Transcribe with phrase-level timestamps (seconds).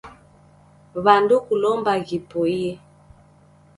[1.03, 2.71] W'andu kulomba ghipoie